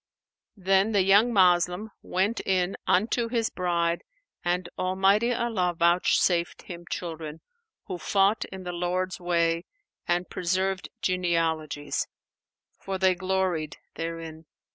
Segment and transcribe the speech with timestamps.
[0.57, 4.01] Then the young Moslem went in unto his bride
[4.43, 7.39] and Almighty Allah vouchsafed him children,
[7.85, 9.63] who fought in the Lord's way
[10.07, 12.07] and preserved genealogies,
[12.79, 14.47] for they gloried therein.